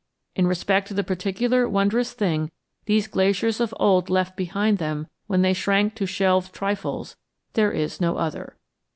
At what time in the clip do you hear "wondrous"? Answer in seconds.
1.69-2.13